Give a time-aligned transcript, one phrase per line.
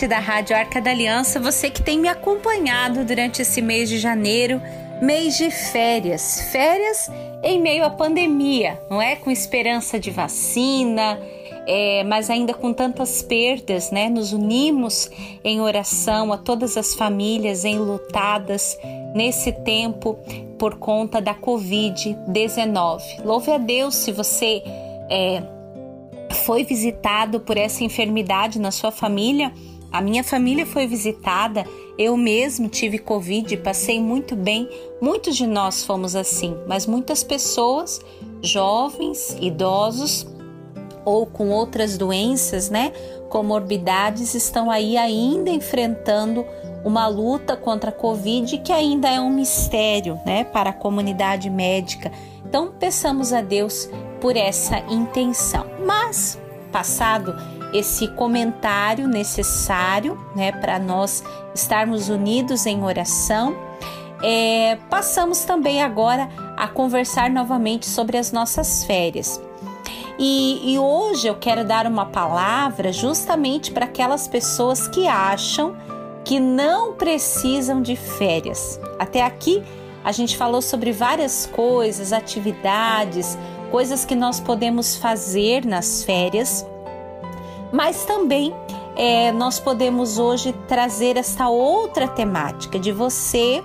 [0.00, 3.98] ouvinte da Rádio Arca da Aliança, você que tem me acompanhado durante esse mês de
[3.98, 4.60] janeiro,
[5.02, 6.48] mês de férias.
[6.52, 7.10] Férias
[7.42, 9.16] em meio à pandemia, não é?
[9.16, 11.18] Com esperança de vacina,
[11.66, 14.08] é, mas ainda com tantas perdas, né?
[14.08, 15.10] Nos unimos
[15.44, 18.78] em oração a todas as famílias enlutadas
[19.14, 20.18] nesse tempo
[20.58, 23.22] por conta da Covid-19.
[23.24, 24.62] Louve a Deus se você
[25.10, 25.42] é,
[26.46, 29.52] foi visitado por essa enfermidade na sua família.
[29.92, 31.66] A minha família foi visitada,
[31.98, 34.68] eu mesmo tive Covid, passei muito bem.
[35.00, 38.00] Muitos de nós fomos assim, mas muitas pessoas,
[38.40, 40.26] jovens, idosos
[41.04, 42.92] ou com outras doenças, né,
[43.28, 46.44] comorbidades, estão aí ainda enfrentando
[46.84, 52.12] uma luta contra a Covid que ainda é um mistério, né, para a comunidade médica.
[52.46, 53.88] Então, peçamos a Deus
[54.20, 55.66] por essa intenção.
[55.84, 56.38] Mas,
[56.72, 57.34] passado
[57.72, 61.22] esse comentário necessário, né, para nós
[61.54, 63.56] estarmos unidos em oração,
[64.22, 69.40] é, passamos também agora a conversar novamente sobre as nossas férias.
[70.18, 75.74] E, e hoje eu quero dar uma palavra justamente para aquelas pessoas que acham
[76.24, 78.78] que não precisam de férias.
[78.98, 79.62] Até aqui
[80.04, 83.38] a gente falou sobre várias coisas, atividades,
[83.70, 86.66] coisas que nós podemos fazer nas férias,
[87.72, 88.54] mas também
[88.96, 93.62] é, nós podemos hoje trazer essa outra temática de você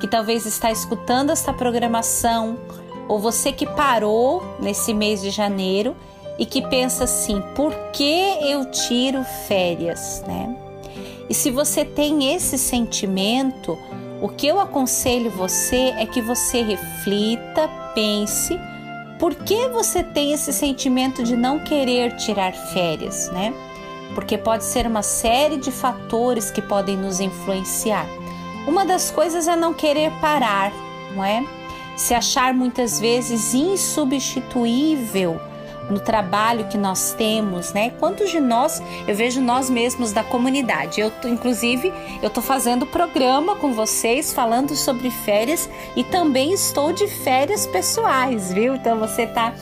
[0.00, 2.58] que talvez está escutando esta programação
[3.08, 5.94] ou você que parou nesse mês de janeiro
[6.38, 10.56] e que pensa assim: por que eu tiro férias, né?
[11.28, 13.78] E se você tem esse sentimento,
[14.20, 18.58] o que eu aconselho você é que você reflita, pense
[19.22, 23.54] por que você tem esse sentimento de não querer tirar férias, né?
[24.16, 28.04] Porque pode ser uma série de fatores que podem nos influenciar.
[28.66, 30.72] Uma das coisas é não querer parar,
[31.14, 31.46] não é?
[31.96, 35.40] Se achar muitas vezes insubstituível
[35.90, 37.92] no trabalho que nós temos, né?
[37.98, 41.00] Quantos de nós, eu vejo nós mesmos da comunidade.
[41.00, 47.06] Eu inclusive, eu tô fazendo programa com vocês falando sobre férias e também estou de
[47.06, 48.74] férias pessoais, viu?
[48.74, 49.54] Então você tá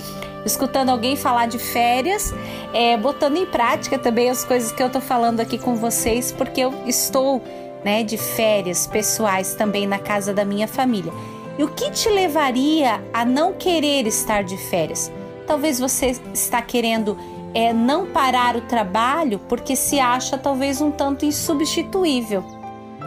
[0.45, 2.33] escutando alguém falar de férias,
[2.73, 6.61] é, botando em prática também as coisas que eu tô falando aqui com vocês, porque
[6.61, 7.43] eu estou,
[7.85, 11.13] né, de férias pessoais também na casa da minha família.
[11.59, 15.13] E o que te levaria a não querer estar de férias?
[15.51, 17.19] Talvez você está querendo
[17.53, 22.45] é, não parar o trabalho porque se acha talvez um tanto insubstituível.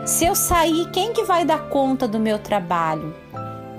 [0.05, 3.15] Se eu sair, quem que vai dar conta do meu trabalho?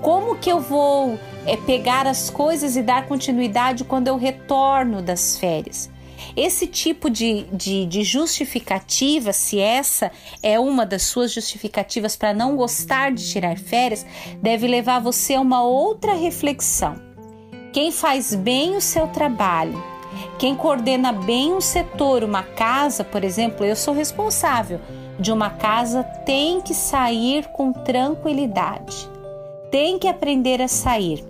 [0.01, 5.37] Como que eu vou é, pegar as coisas e dar continuidade quando eu retorno das
[5.37, 5.87] férias?
[6.35, 10.11] Esse tipo de, de, de, justificativa, se essa
[10.41, 14.03] é uma das suas justificativas para não gostar de tirar férias,
[14.41, 17.14] deve levar você a uma outra reflexão.
[17.75, 19.83] Quem faz bem o seu trabalho,
[20.39, 24.79] quem coordena bem um setor, uma casa, por exemplo, eu sou responsável
[25.19, 29.09] de uma casa, tem que sair com tranquilidade,
[29.69, 31.21] tem que aprender a sair.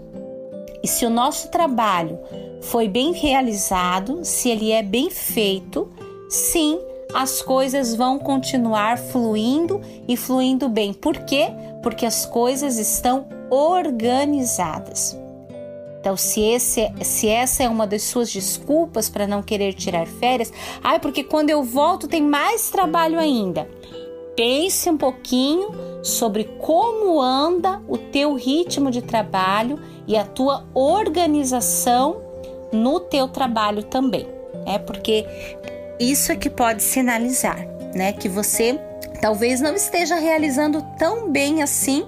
[0.83, 2.19] E se o nosso trabalho
[2.61, 5.91] foi bem realizado, se ele é bem feito,
[6.29, 6.79] sim,
[7.11, 10.93] as coisas vão continuar fluindo e fluindo bem.
[10.93, 11.47] Por quê?
[11.81, 15.24] Porque as coisas estão organizadas.
[16.05, 20.53] Então, se, esse, se essa é uma das suas desculpas para não querer tirar férias,
[20.83, 23.67] ai, porque quando eu volto tem mais trabalho ainda.
[24.35, 25.69] Pense um pouquinho
[26.03, 32.21] sobre como anda o teu ritmo de trabalho e a tua organização
[32.71, 34.27] no teu trabalho também,
[34.67, 35.25] é porque
[35.99, 38.79] isso é que pode sinalizar, né, que você
[39.19, 42.05] talvez não esteja realizando tão bem assim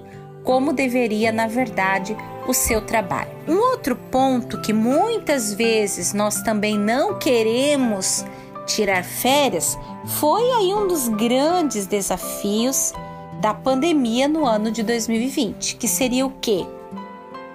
[0.48, 2.16] como deveria, na verdade,
[2.46, 3.28] o seu trabalho.
[3.46, 8.24] Um outro ponto que muitas vezes nós também não queremos
[8.66, 12.94] tirar férias foi aí um dos grandes desafios
[13.42, 16.64] da pandemia no ano de 2020, que seria o quê?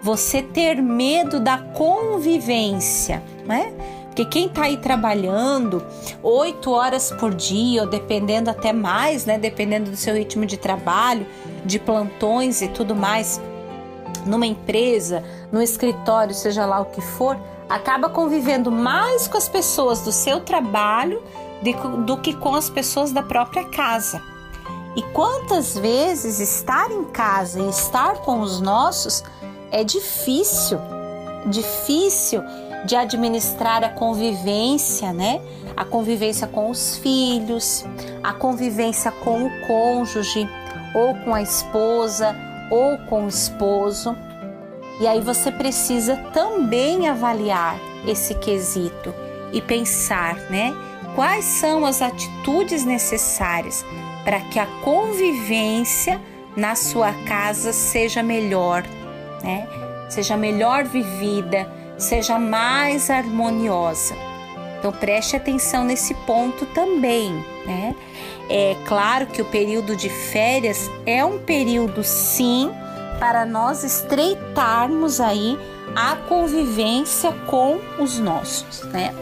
[0.03, 3.73] Você ter medo da convivência, né?
[4.05, 5.83] Porque quem está aí trabalhando
[6.21, 9.39] oito horas por dia, ou dependendo até mais, né?
[9.39, 11.25] Dependendo do seu ritmo de trabalho,
[11.65, 13.41] de plantões e tudo mais,
[14.25, 17.37] numa empresa, no escritório, seja lá o que for,
[17.69, 21.21] acaba convivendo mais com as pessoas do seu trabalho
[22.05, 24.21] do que com as pessoas da própria casa.
[24.95, 29.23] E quantas vezes estar em casa e estar com os nossos
[29.71, 30.77] é difícil,
[31.47, 32.43] difícil
[32.85, 35.41] de administrar a convivência, né?
[35.75, 37.83] A convivência com os filhos,
[38.21, 40.47] a convivência com o cônjuge,
[40.93, 42.35] ou com a esposa,
[42.69, 44.15] ou com o esposo.
[44.99, 49.13] E aí você precisa também avaliar esse quesito
[49.51, 50.75] e pensar, né?
[51.15, 53.85] Quais são as atitudes necessárias
[54.23, 56.19] para que a convivência
[56.55, 58.83] na sua casa seja melhor,
[59.43, 59.67] né?
[60.09, 61.67] Seja melhor vivida,
[61.97, 64.15] seja mais harmoniosa.
[64.79, 67.33] Então preste atenção nesse ponto também,
[67.65, 67.95] né?
[68.49, 72.71] É claro que o período de férias é um período sim
[73.19, 75.57] para nós estreitarmos aí
[75.95, 79.13] a convivência com os nossos, né?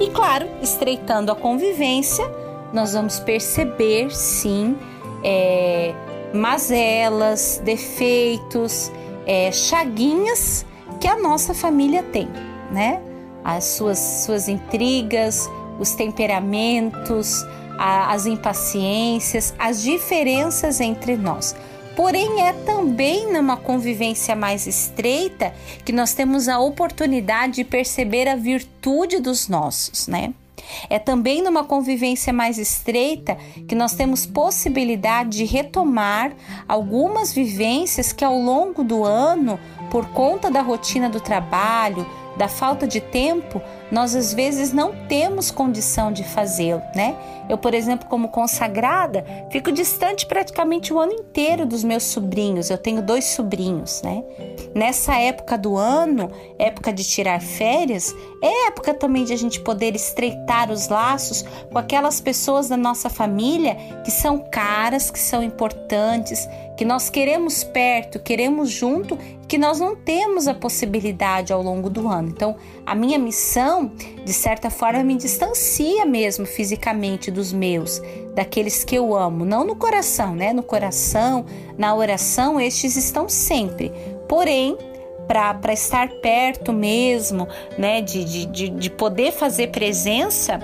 [0.00, 2.24] E claro, estreitando a convivência,
[2.72, 4.76] nós vamos perceber sim
[5.22, 5.94] é,
[6.32, 8.90] mazelas, defeitos,
[9.26, 10.64] é, chaguinhas
[11.00, 12.28] que a nossa família tem,
[12.70, 13.00] né?
[13.44, 17.44] As suas, suas intrigas, os temperamentos,
[17.80, 21.56] as impaciências, as diferenças entre nós.
[21.96, 25.52] Porém, é também numa convivência mais estreita
[25.84, 30.34] que nós temos a oportunidade de perceber a virtude dos nossos, né?
[30.88, 33.36] É também numa convivência mais estreita
[33.66, 36.32] que nós temos possibilidade de retomar
[36.68, 39.58] algumas vivências que ao longo do ano,
[39.90, 42.06] por conta da rotina do trabalho,
[42.36, 47.16] da falta de tempo, nós às vezes não temos condição de fazê-lo, né?
[47.48, 52.70] Eu, por exemplo, como consagrada, fico distante praticamente o ano inteiro dos meus sobrinhos.
[52.70, 54.22] Eu tenho dois sobrinhos, né?
[54.72, 59.96] Nessa época do ano, época de tirar férias, é época também de a gente poder
[59.96, 66.48] estreitar os laços com aquelas pessoas da nossa família que são caras, que são importantes,
[66.76, 72.08] que nós queremos perto, queremos junto, que nós não temos a possibilidade ao longo do
[72.08, 72.28] ano.
[72.28, 72.56] Então,
[72.86, 78.00] a minha missão, de certa forma, me distancia mesmo fisicamente dos meus,
[78.34, 80.52] daqueles que eu amo, não no coração, né?
[80.52, 81.44] No coração,
[81.78, 83.92] na oração, estes estão sempre.
[84.28, 84.76] Porém,
[85.26, 87.46] para estar perto mesmo,
[87.78, 90.58] né, de, de, de poder fazer presença,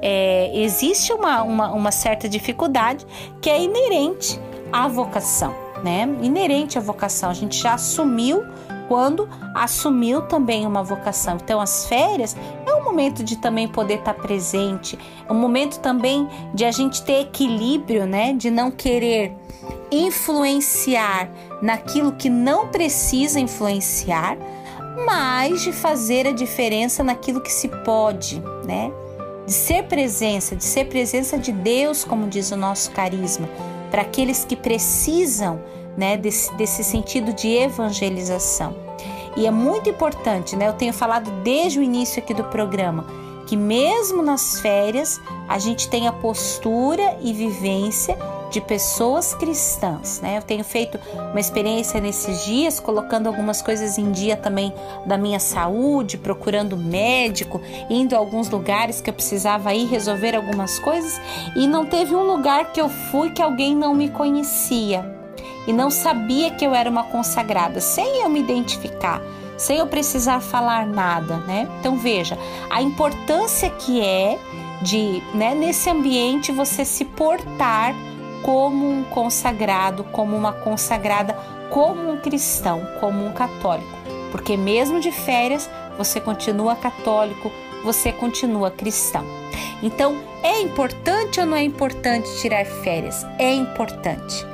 [0.00, 3.04] é, existe uma, uma, uma certa dificuldade
[3.40, 4.38] que é inerente
[4.72, 5.52] à vocação,
[5.82, 6.08] né?
[6.22, 7.30] Inerente à vocação.
[7.30, 8.44] A gente já assumiu
[8.88, 11.36] quando assumiu também uma vocação.
[11.42, 12.36] Então, as férias
[12.66, 14.98] é um momento de também poder estar presente,
[15.28, 18.32] é um momento também de a gente ter equilíbrio, né?
[18.32, 19.34] De não querer
[19.90, 21.30] influenciar
[21.60, 24.36] naquilo que não precisa influenciar,
[25.04, 28.90] mas de fazer a diferença naquilo que se pode, né?
[29.46, 33.48] De ser presença, de ser presença de Deus, como diz o nosso carisma,
[33.90, 35.60] para aqueles que precisam
[35.96, 38.74] né, desse, desse sentido de evangelização.
[39.36, 40.68] E é muito importante, né?
[40.68, 45.88] Eu tenho falado desde o início aqui do programa que mesmo nas férias a gente
[45.88, 48.16] tem a postura e vivência
[48.50, 50.36] de pessoas cristãs, né?
[50.38, 54.72] Eu tenho feito uma experiência nesses dias, colocando algumas coisas em dia também
[55.06, 60.78] da minha saúde, procurando médico, indo a alguns lugares que eu precisava ir resolver algumas
[60.78, 61.20] coisas
[61.56, 65.21] e não teve um lugar que eu fui que alguém não me conhecia
[65.66, 69.20] e não sabia que eu era uma consagrada, sem eu me identificar
[69.62, 71.68] sem eu precisar falar nada, né?
[71.78, 72.36] Então veja
[72.68, 74.38] a importância que é
[74.82, 77.94] de, né, nesse ambiente você se portar
[78.42, 81.34] como um consagrado, como uma consagrada,
[81.70, 83.90] como um cristão, como um católico.
[84.32, 87.52] Porque mesmo de férias, você continua católico,
[87.84, 89.24] você continua cristão.
[89.80, 93.24] Então, é importante ou não é importante tirar férias?
[93.38, 94.51] É importante.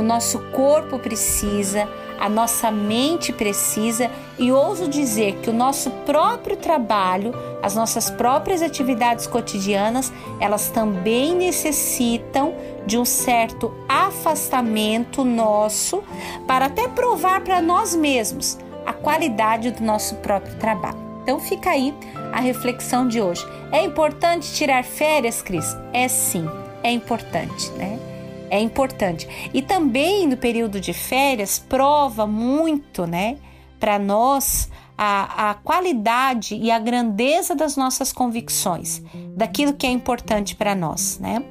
[0.00, 1.86] O nosso corpo precisa,
[2.18, 8.62] a nossa mente precisa e ouso dizer que o nosso próprio trabalho, as nossas próprias
[8.62, 12.54] atividades cotidianas, elas também necessitam
[12.86, 16.02] de um certo afastamento nosso
[16.46, 20.96] para até provar para nós mesmos a qualidade do nosso próprio trabalho.
[21.22, 21.94] Então fica aí
[22.32, 23.46] a reflexão de hoje.
[23.70, 25.76] É importante tirar férias, Cris?
[25.92, 26.48] É sim,
[26.82, 28.09] é importante, né?
[28.50, 29.28] É importante.
[29.54, 33.38] E também no período de férias prova muito, né,
[33.78, 39.02] para nós a, a qualidade e a grandeza das nossas convicções,
[39.34, 41.42] daquilo que é importante para nós, né?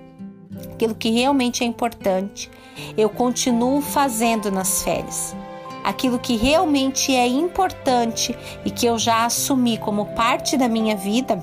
[0.73, 2.51] Aquilo que realmente é importante,
[2.95, 5.35] eu continuo fazendo nas férias.
[5.83, 11.37] Aquilo que realmente é importante e que eu já assumi como parte da minha vida,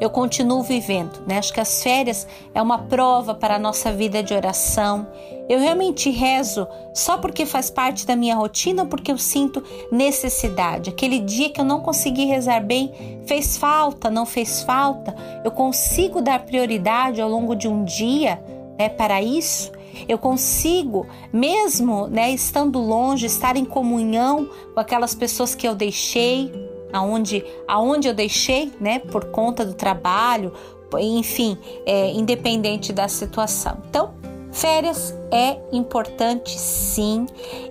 [0.00, 1.38] eu continuo vivendo, né?
[1.38, 5.06] Acho que as férias é uma prova para a nossa vida de oração,
[5.48, 9.62] Eu realmente rezo só porque faz parte da minha rotina porque eu sinto
[9.92, 10.90] necessidade?
[10.90, 15.14] Aquele dia que eu não consegui rezar bem, fez falta, não fez falta?
[15.44, 18.42] Eu consigo dar prioridade ao longo de um dia
[18.76, 19.70] né, para isso?
[20.08, 26.52] Eu consigo, mesmo né, estando longe, estar em comunhão com aquelas pessoas que eu deixei,
[26.96, 30.52] aonde, aonde eu deixei, né, por conta do trabalho,
[30.98, 33.78] enfim, é, independente da situação.
[33.88, 34.14] Então,
[34.56, 37.26] Férias é importante sim,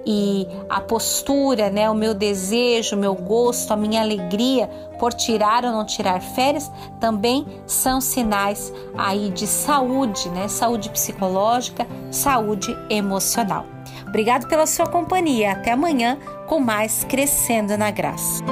[0.05, 5.65] e a postura, né, o meu desejo, o meu gosto, a minha alegria por tirar
[5.65, 10.47] ou não tirar férias também são sinais aí de saúde, né?
[10.47, 13.65] Saúde psicológica, saúde emocional.
[14.07, 15.53] Obrigado pela sua companhia.
[15.53, 18.43] Até amanhã com mais Crescendo na Graça.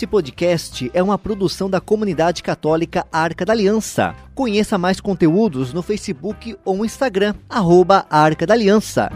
[0.00, 4.16] Esse podcast é uma produção da comunidade católica Arca da Aliança.
[4.34, 9.12] Conheça mais conteúdos no Facebook ou Instagram, arroba Arca da Aliança.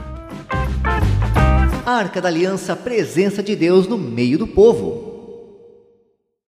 [1.87, 5.14] Arca da Aliança, presença de Deus no meio do povo.